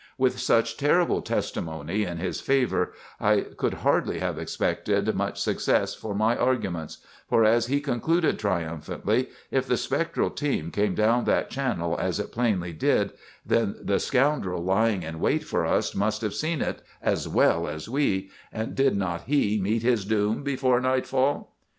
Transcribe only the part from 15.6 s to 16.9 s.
us must have seen it,